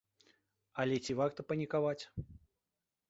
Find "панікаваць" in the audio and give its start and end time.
1.49-2.03